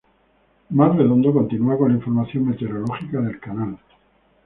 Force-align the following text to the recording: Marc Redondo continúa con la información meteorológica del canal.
Marc 0.71 0.95
Redondo 0.97 1.31
continúa 1.31 1.77
con 1.77 1.89
la 1.89 1.93
información 1.95 2.47
meteorológica 2.47 3.21
del 3.21 3.39
canal. 3.39 3.77